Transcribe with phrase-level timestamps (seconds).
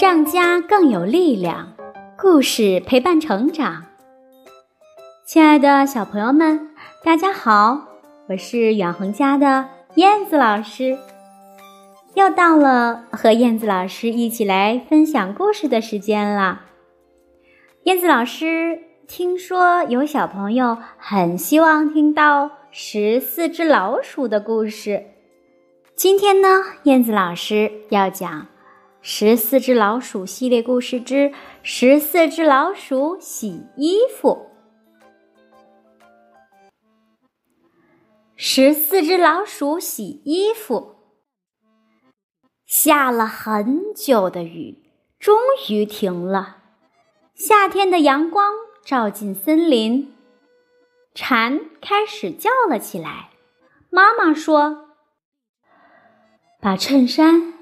[0.00, 1.74] 让家更有力量，
[2.16, 3.84] 故事陪伴成长。
[5.26, 6.70] 亲爱的小朋友们，
[7.04, 7.88] 大家好，
[8.30, 10.96] 我是远恒家的燕子老师。
[12.14, 16.62] 又到了和燕子老师一起来分享故事的时间了。
[17.84, 25.04] 燕子老师听说有小朋友很希望听到十四只老鼠的故事。
[25.94, 26.48] 今天呢，
[26.84, 28.30] 燕子老师要讲
[29.04, 31.14] 《十四只老鼠》系列故事之
[31.64, 34.48] 《十四只老鼠洗衣服》。
[38.36, 40.94] 十四只老鼠洗衣服，
[42.64, 44.84] 下了很久的雨，
[45.18, 45.36] 终
[45.68, 46.58] 于停了。
[47.34, 48.52] 夏天的阳光
[48.84, 50.14] 照进森林，
[51.12, 53.30] 蝉开始叫了起来。
[53.90, 54.90] 妈妈说。
[56.60, 57.54] 把衬衫、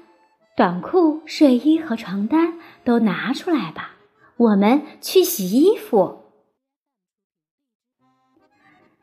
[0.61, 3.93] 短裤、睡衣和床单都拿出来吧，
[4.37, 6.21] 我们去洗衣服。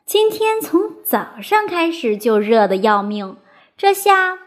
[0.07, 3.39] 今天从早上开始就热得要命，
[3.77, 4.39] 这下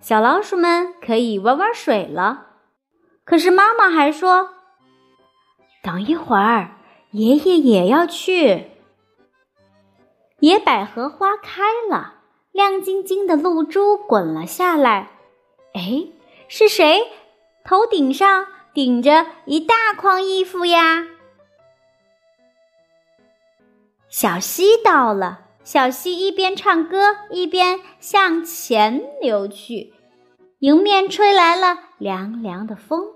[0.00, 2.48] 小老鼠们可以玩玩水了。
[3.24, 4.50] 可是妈妈还说
[5.82, 6.76] ：“等一会儿，
[7.12, 8.66] 爷爷也要去。”
[10.40, 12.16] 野百合花开了。
[12.52, 15.08] 亮晶晶的露珠滚了下来，
[15.72, 16.08] 哎，
[16.52, 17.06] 是谁
[17.62, 21.06] 头顶上顶着一大筐衣服呀？
[24.08, 29.94] 小溪到了，小溪一边唱歌一边向前流去，
[30.58, 33.06] 迎面吹来了凉凉的风，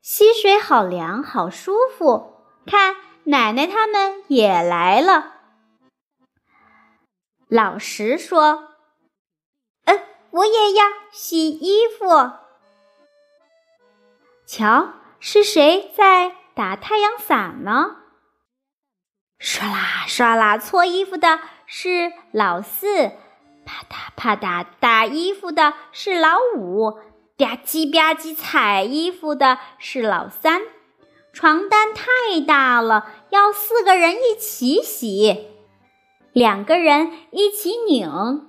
[0.00, 2.38] 溪水好凉好舒服。
[2.64, 5.32] 看，奶奶他们也来了。
[7.48, 8.73] 老实说：“，
[10.34, 12.06] 我也要洗衣服。”
[14.46, 17.96] 瞧，是谁在打太阳伞呢？
[19.40, 23.12] 唰啦唰啦，搓衣服的是老四；
[23.64, 26.92] 啪嗒啪嗒，打衣服的是老五；
[27.36, 30.62] 吧唧吧唧，踩衣服的是老三。
[31.32, 35.48] 床单太大了，要四个人一起洗。
[36.32, 38.48] 两个人一起拧，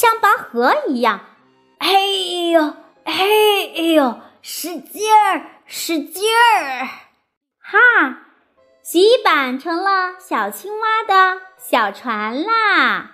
[0.00, 1.20] 像拔河一样。
[1.76, 1.92] 哎
[2.52, 2.74] 呦，
[3.04, 3.12] 哎
[3.76, 6.86] 哎呦，使劲儿，使劲儿！
[7.60, 7.78] 哈，
[8.82, 13.10] 洗衣板成了小青蛙的小船啦！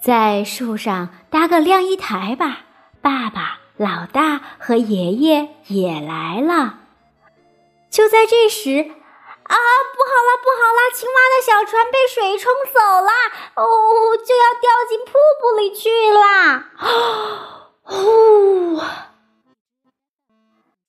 [0.00, 2.60] 在树上搭个晾衣台吧。
[3.02, 6.78] 爸爸、老大和爷爷也来了。
[7.90, 8.92] 就在这时。
[9.48, 10.78] 啊，不好了，不好了！
[10.94, 13.10] 青蛙的小船被水冲走了，
[13.54, 16.70] 哦，就要掉进瀑布里去啦！
[17.82, 18.78] 呼，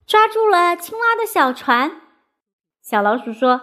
[0.05, 2.01] 抓住了青蛙的小船。
[2.83, 3.61] 小老鼠说：“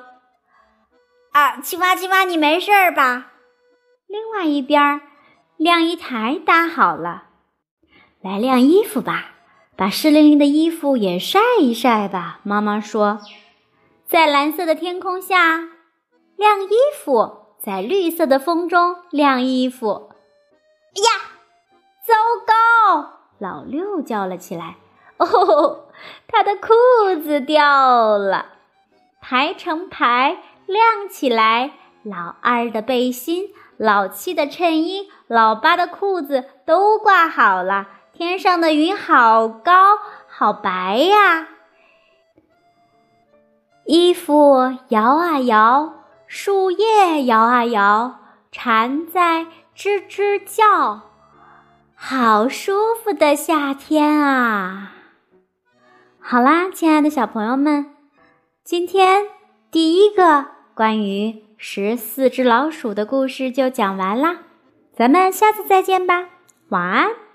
[1.33, 3.33] 啊，青蛙，青蛙，你没事儿吧？”
[4.09, 5.03] 另外一边，
[5.59, 7.25] 晾衣台搭好了，
[8.23, 9.33] 来晾衣服吧，
[9.77, 12.41] 把湿淋淋的衣服也晒一晒吧。
[12.45, 13.21] 妈妈说。
[14.09, 15.69] 在蓝色的天空下
[16.37, 20.11] 晾衣服，在绿色的风中晾衣服。
[20.95, 21.11] 哎呀，
[22.07, 22.15] 糟
[22.47, 23.19] 糕！
[23.39, 24.77] 老六叫了起来
[25.19, 25.89] ：“哦，
[26.29, 28.47] 他的裤子掉了。”
[29.21, 31.73] 排成排晾起来，
[32.05, 37.89] 老二的背心、老七的衬衣、老八的裤子都挂好了。
[38.13, 41.49] 天上的云好高，好白呀！
[43.87, 45.93] 衣服摇啊摇，
[46.27, 48.19] 树叶摇啊摇，
[48.51, 51.03] 蝉在吱吱叫，
[51.95, 54.93] 好舒服的夏天啊！
[56.19, 57.95] 好啦，亲爱的小朋友们，
[58.65, 59.27] 今天
[59.71, 64.39] 第一个关于十四只老鼠的故事就讲完啦，
[64.93, 66.27] 咱们下次再见吧，
[66.71, 67.26] 晚安。